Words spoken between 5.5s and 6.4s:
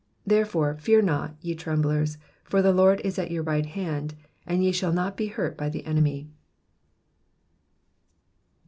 of the enemy.